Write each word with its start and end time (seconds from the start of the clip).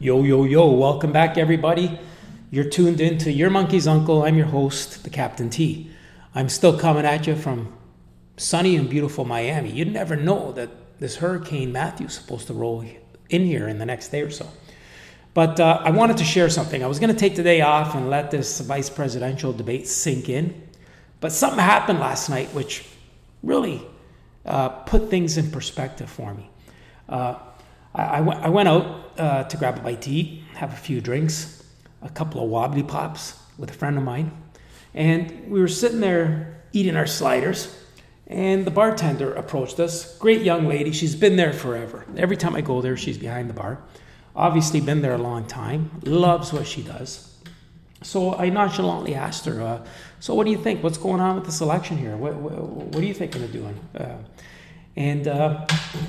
Yo, 0.00 0.22
yo, 0.22 0.44
yo, 0.44 0.70
welcome 0.70 1.10
back, 1.10 1.36
everybody. 1.36 1.98
You're 2.52 2.70
tuned 2.70 3.00
in 3.00 3.18
to 3.18 3.32
Your 3.32 3.50
Monkey's 3.50 3.88
Uncle. 3.88 4.22
I'm 4.22 4.36
your 4.36 4.46
host, 4.46 5.02
the 5.02 5.10
Captain 5.10 5.50
T. 5.50 5.90
I'm 6.36 6.48
still 6.48 6.78
coming 6.78 7.04
at 7.04 7.26
you 7.26 7.34
from 7.34 7.76
sunny 8.36 8.76
and 8.76 8.88
beautiful 8.88 9.24
Miami. 9.24 9.72
You'd 9.72 9.92
never 9.92 10.14
know 10.14 10.52
that 10.52 10.70
this 11.00 11.16
Hurricane 11.16 11.72
Matthew's 11.72 12.14
supposed 12.14 12.46
to 12.46 12.54
roll 12.54 12.84
in 13.28 13.44
here 13.44 13.66
in 13.66 13.78
the 13.78 13.86
next 13.86 14.10
day 14.10 14.22
or 14.22 14.30
so. 14.30 14.46
But 15.34 15.58
uh, 15.58 15.80
I 15.82 15.90
wanted 15.90 16.18
to 16.18 16.24
share 16.24 16.48
something. 16.48 16.84
I 16.84 16.86
was 16.86 17.00
going 17.00 17.12
to 17.12 17.18
take 17.18 17.34
the 17.34 17.42
day 17.42 17.62
off 17.62 17.96
and 17.96 18.08
let 18.08 18.30
this 18.30 18.60
vice 18.60 18.88
presidential 18.88 19.52
debate 19.52 19.88
sink 19.88 20.28
in. 20.28 20.62
But 21.18 21.32
something 21.32 21.58
happened 21.58 21.98
last 21.98 22.30
night 22.30 22.54
which 22.54 22.86
really 23.42 23.82
uh, 24.46 24.68
put 24.68 25.10
things 25.10 25.36
in 25.36 25.50
perspective 25.50 26.08
for 26.08 26.34
me. 26.34 26.48
Uh, 27.08 27.34
I, 27.94 28.18
I, 28.20 28.48
went 28.48 28.68
out 28.68 29.12
uh, 29.18 29.44
to 29.44 29.56
grab 29.56 29.78
a 29.78 29.80
bite 29.80 30.02
to 30.02 30.10
eat, 30.10 30.42
have 30.54 30.72
a 30.72 30.76
few 30.76 31.00
drinks, 31.00 31.64
a 32.02 32.08
couple 32.08 32.42
of 32.42 32.50
wobbly 32.50 32.82
pops 32.82 33.40
with 33.56 33.70
a 33.70 33.74
friend 33.74 33.96
of 33.96 34.04
mine, 34.04 34.30
and 34.94 35.50
we 35.50 35.60
were 35.60 35.68
sitting 35.68 36.00
there 36.00 36.62
eating 36.72 36.96
our 36.96 37.06
sliders. 37.06 37.74
And 38.26 38.66
the 38.66 38.70
bartender 38.70 39.32
approached 39.32 39.80
us. 39.80 40.18
Great 40.18 40.42
young 40.42 40.68
lady. 40.68 40.92
She's 40.92 41.16
been 41.16 41.36
there 41.36 41.54
forever. 41.54 42.04
Every 42.14 42.36
time 42.36 42.54
I 42.54 42.60
go 42.60 42.82
there, 42.82 42.94
she's 42.94 43.16
behind 43.16 43.48
the 43.48 43.54
bar. 43.54 43.82
Obviously, 44.36 44.82
been 44.82 45.00
there 45.00 45.14
a 45.14 45.18
long 45.18 45.46
time. 45.46 45.90
Loves 46.04 46.52
what 46.52 46.66
she 46.66 46.82
does. 46.82 47.34
So 48.02 48.34
I 48.34 48.50
nonchalantly 48.50 49.14
asked 49.14 49.46
her, 49.46 49.62
uh, 49.62 49.84
"So 50.20 50.34
what 50.34 50.44
do 50.44 50.50
you 50.50 50.58
think? 50.58 50.82
What's 50.82 50.98
going 50.98 51.20
on 51.20 51.36
with 51.36 51.46
this 51.46 51.62
election 51.62 51.96
here? 51.96 52.16
What, 52.16 52.34
what, 52.36 52.52
what 52.52 53.02
are 53.02 53.06
you 53.06 53.14
thinking 53.14 53.42
of 53.42 53.50
doing?" 53.50 53.80
Uh, 53.96 54.18
and 54.96 55.28
uh, 55.28 55.66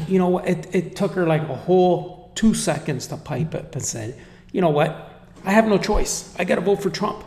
you 0.07 0.17
know, 0.17 0.39
it, 0.39 0.73
it 0.73 0.95
took 0.95 1.13
her 1.13 1.25
like 1.27 1.41
a 1.43 1.55
whole 1.55 2.31
two 2.35 2.53
seconds 2.53 3.07
to 3.07 3.17
pipe 3.17 3.53
up 3.55 3.75
and 3.75 3.83
said, 3.83 4.19
"You 4.51 4.61
know 4.61 4.69
what? 4.69 5.23
I 5.45 5.51
have 5.51 5.67
no 5.67 5.77
choice. 5.77 6.35
I 6.37 6.43
got 6.43 6.55
to 6.55 6.61
vote 6.61 6.81
for 6.81 6.89
Trump. 6.89 7.23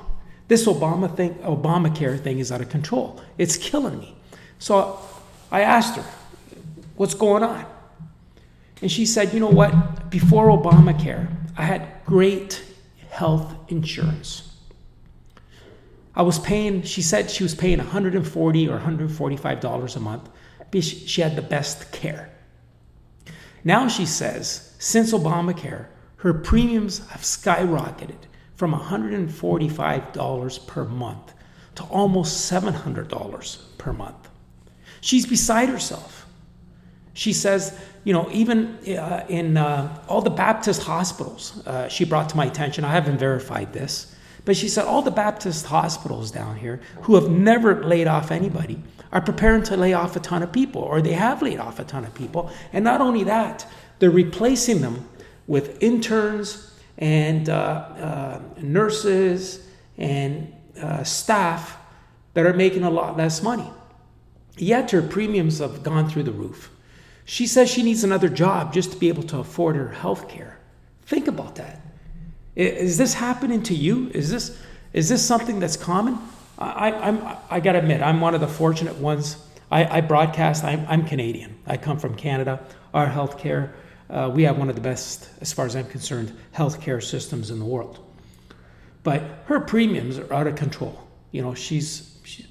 This 0.48 0.66
Obama 0.66 1.14
thing, 1.14 1.34
Obamacare 1.36 2.20
thing, 2.20 2.38
is 2.38 2.52
out 2.52 2.60
of 2.60 2.68
control. 2.68 3.20
It's 3.38 3.56
killing 3.56 3.98
me." 3.98 4.16
So 4.58 4.98
I 5.50 5.62
asked 5.62 5.96
her, 5.96 6.04
"What's 6.96 7.14
going 7.14 7.42
on?" 7.42 7.64
And 8.80 8.90
she 8.90 9.06
said, 9.06 9.32
"You 9.32 9.40
know 9.40 9.50
what? 9.50 10.10
Before 10.10 10.48
Obamacare, 10.48 11.28
I 11.56 11.62
had 11.62 11.86
great 12.06 12.62
health 13.10 13.54
insurance." 13.68 14.52
I 16.14 16.22
was 16.22 16.38
paying, 16.38 16.82
she 16.82 17.00
said 17.00 17.30
she 17.30 17.42
was 17.42 17.54
paying 17.54 17.78
140 17.78 18.68
or 18.68 18.78
$145 18.78 19.96
a 19.96 20.00
month. 20.00 20.28
She 20.80 21.20
had 21.20 21.36
the 21.36 21.42
best 21.42 21.92
care. 21.92 22.30
Now 23.64 23.88
she 23.88 24.06
says, 24.06 24.74
since 24.78 25.12
Obamacare, 25.12 25.86
her 26.16 26.32
premiums 26.34 27.06
have 27.08 27.22
skyrocketed 27.22 28.16
from 28.54 28.72
$145 28.72 30.66
per 30.66 30.84
month 30.84 31.34
to 31.74 31.82
almost 31.84 32.50
$700 32.50 33.58
per 33.78 33.92
month. 33.92 34.28
She's 35.00 35.26
beside 35.26 35.68
herself. 35.68 36.26
She 37.14 37.32
says, 37.32 37.78
you 38.04 38.12
know, 38.12 38.28
even 38.32 38.78
uh, 38.88 39.26
in 39.28 39.56
uh, 39.56 40.04
all 40.08 40.22
the 40.22 40.30
Baptist 40.30 40.82
hospitals, 40.84 41.66
uh, 41.66 41.88
she 41.88 42.04
brought 42.04 42.28
to 42.30 42.36
my 42.36 42.46
attention, 42.46 42.84
I 42.84 42.92
haven't 42.92 43.18
verified 43.18 43.72
this, 43.72 44.14
but 44.44 44.56
she 44.56 44.68
said 44.68 44.84
all 44.86 45.02
the 45.02 45.10
Baptist 45.10 45.66
hospitals 45.66 46.30
down 46.30 46.56
here 46.56 46.80
who 47.02 47.14
have 47.16 47.28
never 47.28 47.84
laid 47.84 48.06
off 48.06 48.30
anybody 48.30 48.82
are 49.12 49.20
preparing 49.20 49.62
to 49.64 49.76
lay 49.76 49.92
off 49.92 50.16
a 50.16 50.20
ton 50.20 50.42
of 50.42 50.52
people, 50.52 50.82
or 50.82 51.02
they 51.02 51.12
have 51.12 51.42
laid 51.42 51.58
off 51.58 51.78
a 51.78 51.84
ton 51.84 52.04
of 52.04 52.14
people. 52.14 52.50
And 52.72 52.84
not 52.84 53.00
only 53.00 53.24
that, 53.24 53.66
they're 53.98 54.10
replacing 54.10 54.80
them 54.80 55.08
with 55.46 55.82
interns 55.82 56.72
and 56.98 57.48
uh, 57.48 57.52
uh, 57.52 58.40
nurses 58.60 59.66
and 59.98 60.52
uh, 60.80 61.04
staff 61.04 61.76
that 62.34 62.46
are 62.46 62.54
making 62.54 62.82
a 62.82 62.90
lot 62.90 63.16
less 63.16 63.42
money. 63.42 63.68
Yet 64.56 64.90
her 64.90 65.02
premiums 65.02 65.58
have 65.58 65.82
gone 65.82 66.08
through 66.08 66.24
the 66.24 66.32
roof. 66.32 66.70
She 67.24 67.46
says 67.46 67.70
she 67.70 67.82
needs 67.82 68.04
another 68.04 68.28
job 68.28 68.72
just 68.72 68.92
to 68.92 68.96
be 68.98 69.08
able 69.08 69.22
to 69.24 69.38
afford 69.38 69.76
her 69.76 69.88
health 69.88 70.28
care. 70.28 70.58
Think 71.02 71.28
about 71.28 71.56
that. 71.56 71.80
Is 72.54 72.98
this 72.98 73.14
happening 73.14 73.62
to 73.64 73.74
you? 73.74 74.10
Is 74.14 74.30
this 74.30 74.58
is 74.92 75.08
this 75.08 75.24
something 75.24 75.58
that's 75.58 75.76
common? 75.76 76.18
I, 76.58 76.92
I'm 76.92 77.36
I 77.50 77.60
gotta 77.60 77.78
admit, 77.78 78.02
I'm 78.02 78.20
one 78.20 78.34
of 78.34 78.40
the 78.40 78.48
fortunate 78.48 78.96
ones. 78.96 79.36
I, 79.70 79.98
I 79.98 80.00
broadcast. 80.02 80.64
I'm, 80.64 80.84
I'm 80.86 81.06
Canadian. 81.06 81.58
I 81.66 81.78
come 81.78 81.98
from 81.98 82.14
Canada. 82.14 82.60
Our 82.92 83.06
healthcare, 83.06 83.72
uh, 84.10 84.30
we 84.32 84.42
have 84.42 84.58
one 84.58 84.68
of 84.68 84.74
the 84.74 84.82
best, 84.82 85.30
as 85.40 85.52
far 85.52 85.64
as 85.64 85.74
I'm 85.74 85.86
concerned, 85.86 86.36
healthcare 86.54 87.02
systems 87.02 87.50
in 87.50 87.58
the 87.58 87.64
world. 87.64 87.98
But 89.02 89.22
her 89.46 89.60
premiums 89.60 90.18
are 90.18 90.32
out 90.32 90.46
of 90.46 90.56
control. 90.56 91.00
You 91.30 91.40
know, 91.40 91.54
she's, 91.54 92.18
she, 92.22 92.46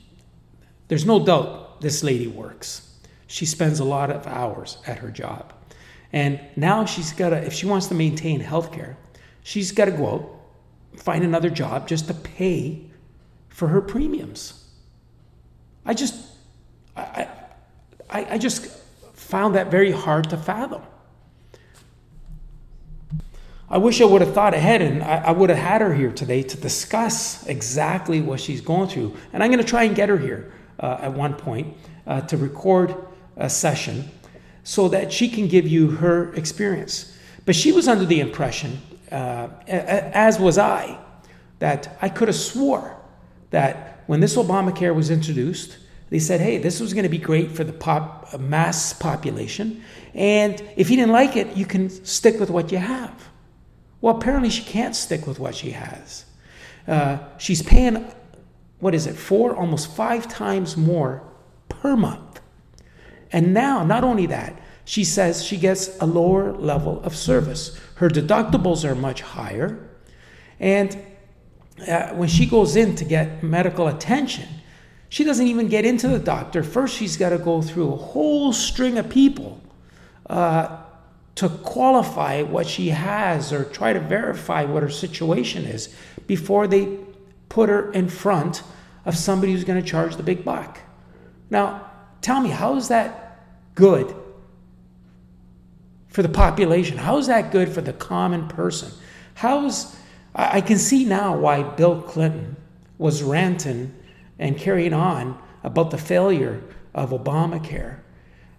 there's 0.88 1.06
no 1.06 1.24
doubt 1.24 1.80
this 1.82 2.04
lady 2.04 2.28
works. 2.28 2.98
She 3.28 3.46
spends 3.46 3.80
a 3.80 3.86
lot 3.86 4.10
of 4.10 4.26
hours 4.26 4.80
at 4.88 4.98
her 4.98 5.12
job. 5.12 5.54
And 6.12 6.40
now 6.56 6.86
she's 6.86 7.14
got 7.14 7.30
to, 7.30 7.38
if 7.38 7.54
she 7.54 7.68
wants 7.68 7.88
to 7.88 7.94
maintain 7.94 8.42
healthcare, 8.42 8.96
she's 9.44 9.72
got 9.72 9.86
to 9.86 9.92
go 9.92 10.08
out, 10.08 11.00
find 11.00 11.24
another 11.24 11.50
job 11.50 11.88
just 11.88 12.08
to 12.08 12.14
pay 12.14 12.91
for 13.62 13.68
her 13.68 13.80
premiums. 13.80 14.68
I 15.86 15.94
just, 15.94 16.16
I, 16.98 17.28
I, 18.10 18.26
I 18.32 18.38
just 18.40 18.66
found 19.14 19.54
that 19.54 19.70
very 19.70 19.92
hard 19.92 20.32
to 20.32 20.38
fathom. 20.38 20.82
I 23.70 23.78
wish 23.78 24.02
I 24.02 24.06
would 24.06 24.22
have 24.22 24.34
thought 24.34 24.56
ahead 24.56 24.82
and 24.82 25.04
I, 25.04 25.26
I 25.26 25.32
would 25.32 25.52
have 25.52 25.60
had 25.60 25.82
her 25.82 25.94
here 25.94 26.12
today 26.12 26.42
to 26.42 26.58
discuss 26.58 27.46
exactly 27.46 28.20
what 28.20 28.40
she's 28.40 28.62
going 28.62 28.90
through. 28.90 29.16
And 29.32 29.44
I'm 29.44 29.52
going 29.52 29.64
to 29.64 29.70
try 29.70 29.84
and 29.84 29.96
get 29.96 30.10
her 30.10 30.18
here 30.18 30.52
uh, 30.80 30.98
at 31.00 31.14
one 31.14 31.36
point 31.36 31.78
uh, 32.08 32.22
to 32.22 32.38
record 32.38 32.96
a 33.38 33.48
session 33.48 34.10
so 34.64 34.88
that 34.88 35.14
she 35.14 35.30
can 35.30 35.48
give 35.48 35.68
you 35.68 35.92
her 35.92 36.34
experience. 36.34 37.16
But 37.46 37.56
she 37.56 37.72
was 37.72 37.88
under 37.88 38.06
the 38.06 38.22
impression, 38.22 38.82
uh, 39.12 39.50
as 39.68 40.40
was 40.40 40.58
I, 40.58 40.98
that 41.60 41.96
I 42.02 42.10
could 42.10 42.28
have 42.28 42.36
swore 42.36 42.98
that 43.52 44.04
when 44.08 44.20
this 44.20 44.36
Obamacare 44.36 44.94
was 44.96 45.10
introduced, 45.10 45.78
they 46.10 46.20
said, 46.20 46.42
hey, 46.42 46.58
this 46.58 46.82
was 46.82 46.94
going 46.94 47.04
to 47.04 47.10
be 47.10 47.18
great 47.18 47.52
for 47.52 47.64
the 47.64 47.72
pop, 47.72 48.38
mass 48.38 48.92
population. 48.92 49.82
And 50.14 50.62
if 50.76 50.90
you 50.90 50.98
didn't 50.98 51.14
like 51.14 51.38
it, 51.38 51.56
you 51.56 51.66
can 51.66 51.90
stick 52.06 52.40
with 52.40 52.50
what 52.50 52.72
you 52.72 52.80
have. 52.80 53.30
Well, 54.02 54.18
apparently 54.18 54.50
she 54.50 54.64
can't 54.64 54.96
stick 54.96 55.26
with 55.26 55.40
what 55.40 55.56
she 55.56 55.72
has. 55.72 56.26
Uh, 56.88 57.20
she's 57.38 57.62
paying, 57.62 58.12
what 58.80 58.94
is 58.94 59.08
it, 59.08 59.16
four, 59.16 59.56
almost 59.56 59.96
five 59.96 60.28
times 60.28 60.76
more 60.76 61.24
per 61.70 61.96
month. 61.96 62.42
And 63.32 63.54
now, 63.54 63.86
not 63.86 64.04
only 64.04 64.26
that, 64.26 64.60
she 64.84 65.06
says 65.06 65.46
she 65.46 65.56
gets 65.56 65.98
a 66.02 66.06
lower 66.06 66.52
level 66.52 67.02
of 67.04 67.16
service. 67.16 67.80
Her 67.96 68.10
deductibles 68.10 68.84
are 68.84 68.96
much 68.96 69.22
higher. 69.22 69.88
And 70.60 70.98
uh, 71.88 72.14
when 72.14 72.30
she 72.30 72.46
goes 72.46 72.76
in 72.76 72.96
to 72.96 73.06
get 73.06 73.44
medical 73.44 73.88
attention, 73.88 74.48
she 75.10 75.24
doesn't 75.24 75.48
even 75.48 75.68
get 75.68 75.86
into 75.86 76.08
the 76.08 76.20
doctor. 76.20 76.64
First, 76.64 76.96
she's 76.96 77.18
got 77.18 77.30
to 77.30 77.38
go 77.38 77.62
through 77.62 77.94
a 77.94 77.98
whole 77.98 78.54
string 78.54 78.98
of 78.98 79.10
people 79.10 79.62
uh, 80.30 80.78
to 81.36 81.50
qualify 81.50 82.44
what 82.44 82.68
she 82.68 82.90
has 82.90 83.52
or 83.52 83.66
try 83.66 83.94
to 83.94 84.00
verify 84.00 84.64
what 84.64 84.84
her 84.84 84.90
situation 84.90 85.66
is 85.66 85.94
before 86.28 86.68
they 86.68 86.98
put 87.50 87.70
her 87.70 87.92
in 87.92 88.08
front 88.08 88.64
of 89.06 89.18
somebody 89.18 89.52
who's 89.52 89.64
going 89.64 89.82
to 89.82 89.88
charge 89.88 90.16
the 90.16 90.24
big 90.24 90.46
buck. 90.46 90.80
Now, 91.50 91.92
tell 92.22 92.40
me, 92.40 92.50
how 92.50 92.76
is 92.78 92.88
that 92.88 93.44
good 93.76 94.16
for 96.08 96.22
the 96.22 96.30
population? 96.30 96.98
How 96.98 97.18
is 97.18 97.28
that 97.28 97.52
good 97.52 97.70
for 97.70 97.82
the 97.82 97.94
common 97.94 98.48
person? 98.48 98.92
How's 99.34 99.96
I 100.34 100.62
can 100.62 100.78
see 100.78 101.04
now 101.04 101.38
why 101.38 101.64
Bill 101.64 102.02
Clinton 102.02 102.56
was 102.98 103.22
ranting 103.22 103.94
and 104.40 104.58
carrying 104.58 104.94
on 104.94 105.38
about 105.64 105.92
the 105.92 105.98
failure 105.98 106.62
of 106.94 107.10
Obamacare 107.10 108.00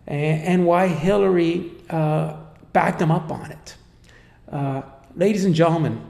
and, 0.06 0.66
why 0.66 0.88
Hillary 0.88 1.70
uh, 1.88 2.36
backed 2.72 3.00
him 3.00 3.10
up 3.10 3.30
on 3.30 3.52
it. 3.52 3.76
Uh, 4.50 4.82
ladies 5.16 5.44
and 5.44 5.54
gentlemen, 5.54 6.04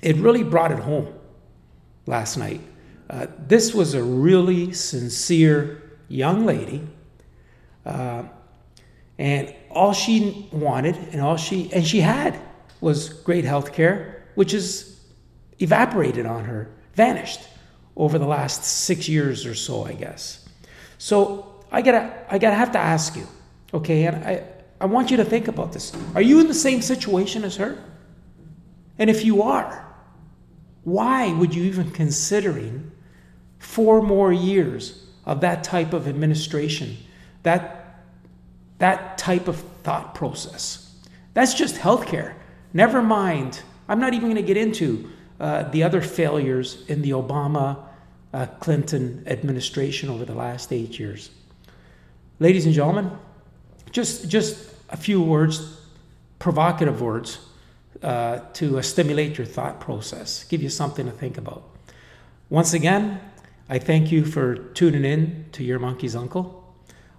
it 0.00 0.16
really 0.16 0.42
brought 0.42 0.72
it 0.72 0.78
home 0.78 1.12
last 2.06 2.36
night. 2.36 2.60
Uh, 3.10 3.26
this 3.38 3.74
was 3.74 3.94
a 3.94 4.02
really 4.02 4.72
sincere 4.72 5.98
young 6.08 6.46
lady, 6.46 6.86
uh, 7.84 8.22
and 9.18 9.54
all 9.70 9.92
she 9.92 10.48
wanted 10.52 10.96
and 11.12 11.20
all 11.20 11.36
she 11.36 11.72
and 11.72 11.86
she 11.86 12.00
had 12.00 12.38
was 12.80 13.08
great 13.08 13.44
health 13.44 13.72
care 13.72 14.15
which 14.36 14.52
has 14.52 15.00
evaporated 15.58 16.24
on 16.24 16.44
her, 16.44 16.70
vanished 16.94 17.40
over 17.96 18.18
the 18.18 18.26
last 18.26 18.64
six 18.64 19.08
years 19.08 19.44
or 19.44 19.54
so, 19.54 19.84
I 19.84 19.92
guess. 19.92 20.48
So 20.98 21.64
I 21.72 21.82
gotta, 21.82 22.24
I 22.30 22.38
gotta 22.38 22.54
have 22.54 22.72
to 22.72 22.78
ask 22.78 23.16
you, 23.16 23.26
okay? 23.74 24.06
And 24.06 24.24
I, 24.24 24.44
I 24.80 24.86
want 24.86 25.10
you 25.10 25.16
to 25.16 25.24
think 25.24 25.48
about 25.48 25.72
this. 25.72 25.92
Are 26.14 26.22
you 26.22 26.40
in 26.40 26.46
the 26.46 26.54
same 26.54 26.82
situation 26.82 27.42
as 27.44 27.56
her? 27.56 27.82
And 28.98 29.10
if 29.10 29.24
you 29.24 29.42
are, 29.42 29.84
why 30.84 31.32
would 31.32 31.54
you 31.54 31.64
even 31.64 31.90
considering 31.90 32.92
four 33.58 34.02
more 34.02 34.32
years 34.32 35.06
of 35.24 35.40
that 35.40 35.64
type 35.64 35.92
of 35.92 36.06
administration, 36.06 36.96
that, 37.42 38.04
that 38.78 39.18
type 39.18 39.48
of 39.48 39.56
thought 39.82 40.14
process? 40.14 40.94
That's 41.34 41.54
just 41.54 41.76
healthcare. 41.76 42.34
Never 42.72 43.02
mind, 43.02 43.62
I'm 43.88 44.00
not 44.00 44.14
even 44.14 44.28
going 44.28 44.36
to 44.36 44.42
get 44.42 44.56
into 44.56 45.10
uh, 45.38 45.64
the 45.64 45.82
other 45.82 46.00
failures 46.00 46.84
in 46.88 47.02
the 47.02 47.10
Obama 47.10 47.78
uh, 48.32 48.46
Clinton 48.60 49.22
administration 49.26 50.08
over 50.08 50.24
the 50.24 50.34
last 50.34 50.72
eight 50.72 50.98
years. 50.98 51.30
Ladies 52.38 52.66
and 52.66 52.74
gentlemen, 52.74 53.10
just, 53.92 54.28
just 54.28 54.74
a 54.90 54.96
few 54.96 55.22
words, 55.22 55.80
provocative 56.38 57.00
words, 57.00 57.38
uh, 58.02 58.40
to 58.52 58.78
uh, 58.78 58.82
stimulate 58.82 59.38
your 59.38 59.46
thought 59.46 59.80
process, 59.80 60.44
give 60.44 60.62
you 60.62 60.68
something 60.68 61.06
to 61.06 61.12
think 61.12 61.38
about. 61.38 61.62
Once 62.50 62.74
again, 62.74 63.20
I 63.68 63.78
thank 63.78 64.12
you 64.12 64.24
for 64.24 64.56
tuning 64.56 65.04
in 65.04 65.46
to 65.52 65.64
Your 65.64 65.78
Monkey's 65.78 66.14
Uncle. 66.14 66.62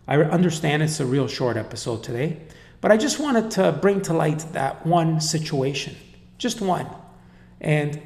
I 0.07 0.17
understand 0.17 0.83
it's 0.83 0.99
a 0.99 1.05
real 1.05 1.27
short 1.27 1.57
episode 1.57 2.03
today, 2.03 2.37
but 2.79 2.91
I 2.91 2.97
just 2.97 3.19
wanted 3.19 3.51
to 3.51 3.73
bring 3.73 4.01
to 4.03 4.13
light 4.13 4.45
that 4.53 4.85
one 4.85 5.19
situation, 5.19 5.97
just 6.37 6.61
one, 6.61 6.87
and 7.61 8.01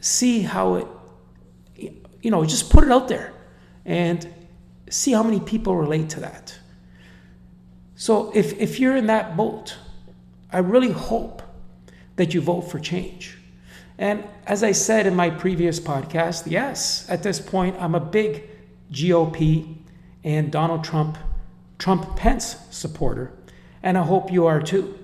see 0.00 0.42
how 0.42 0.74
it, 0.74 0.86
you 2.22 2.30
know, 2.30 2.44
just 2.44 2.70
put 2.70 2.84
it 2.84 2.90
out 2.90 3.08
there 3.08 3.32
and 3.84 4.28
see 4.90 5.12
how 5.12 5.22
many 5.22 5.40
people 5.40 5.76
relate 5.76 6.10
to 6.10 6.20
that. 6.20 6.58
So 7.94 8.30
if, 8.34 8.58
if 8.60 8.78
you're 8.78 8.96
in 8.96 9.06
that 9.06 9.36
boat, 9.36 9.76
I 10.52 10.58
really 10.58 10.92
hope 10.92 11.42
that 12.16 12.34
you 12.34 12.40
vote 12.40 12.62
for 12.62 12.78
change. 12.78 13.38
And 13.98 14.24
as 14.46 14.62
I 14.62 14.72
said 14.72 15.06
in 15.06 15.14
my 15.14 15.30
previous 15.30 15.80
podcast, 15.80 16.50
yes, 16.50 17.06
at 17.08 17.22
this 17.22 17.40
point, 17.40 17.76
I'm 17.80 17.94
a 17.94 18.00
big 18.00 18.44
GOP 18.92 19.76
and 20.22 20.52
Donald 20.52 20.84
Trump, 20.84 21.16
Trump 21.78 22.16
Pence 22.16 22.56
supporter. 22.70 23.32
And 23.82 23.96
I 23.96 24.02
hope 24.02 24.30
you 24.30 24.46
are 24.46 24.60
too. 24.60 24.98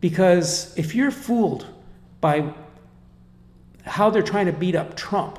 Because 0.00 0.76
if 0.78 0.94
you're 0.94 1.10
fooled 1.10 1.66
by 2.22 2.54
how 3.84 4.08
they're 4.08 4.22
trying 4.22 4.46
to 4.46 4.52
beat 4.52 4.74
up 4.74 4.96
Trump, 4.96 5.38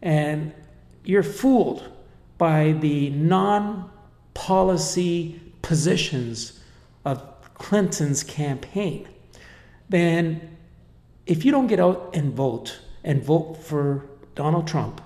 and 0.00 0.54
you're 1.04 1.22
fooled 1.22 1.86
by 2.38 2.72
the 2.72 3.10
non 3.10 3.90
policy 4.32 5.40
positions 5.60 6.60
of 7.04 7.22
Clinton's 7.54 8.22
campaign, 8.22 9.06
then 9.88 10.56
if 11.26 11.44
you 11.44 11.50
don't 11.50 11.66
get 11.66 11.80
out 11.80 12.10
and 12.14 12.32
vote 12.32 12.80
and 13.04 13.22
vote 13.22 13.56
for 13.56 14.08
Donald 14.34 14.68
Trump, 14.68 15.00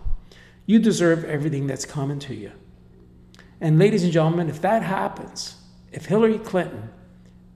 you 0.67 0.79
deserve 0.79 1.25
everything 1.25 1.67
that's 1.67 1.87
coming 1.87 2.19
to 2.21 2.35
you. 2.35 2.53
And 3.61 3.79
ladies 3.79 4.05
and 4.05 4.13
gentlemen, 4.13 4.51
if 4.51 4.61
that 4.61 4.83
happens, 4.83 5.57
if 5.91 6.07
Hillary 6.07 6.39
Clinton 6.39 6.91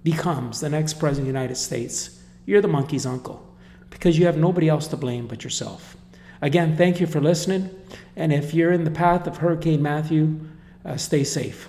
becomes 0.02 0.60
the 0.60 0.68
next 0.68 0.94
president 0.94 1.28
of 1.28 1.34
the 1.34 1.38
United 1.38 1.56
States, 1.56 2.15
you're 2.46 2.62
the 2.62 2.68
monkey's 2.68 3.04
uncle 3.04 3.46
because 3.90 4.18
you 4.18 4.24
have 4.24 4.38
nobody 4.38 4.68
else 4.68 4.86
to 4.88 4.96
blame 4.96 5.26
but 5.26 5.44
yourself. 5.44 5.96
Again, 6.40 6.76
thank 6.76 7.00
you 7.00 7.06
for 7.06 7.20
listening. 7.20 7.70
And 8.14 8.32
if 8.32 8.54
you're 8.54 8.72
in 8.72 8.84
the 8.84 8.90
path 8.90 9.26
of 9.26 9.38
Hurricane 9.38 9.82
Matthew, 9.82 10.40
uh, 10.84 10.96
stay 10.96 11.24
safe. 11.24 11.68